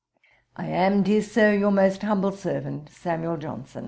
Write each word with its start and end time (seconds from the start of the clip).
'I 0.55 0.65
am, 0.65 1.03
dear 1.03 1.21
Sir, 1.21 1.53
'Your 1.53 1.69
most 1.69 2.01
humble 2.01 2.31
servant, 2.31 2.89
'SAM, 2.89 3.21
JOHNSON.' 3.39 3.79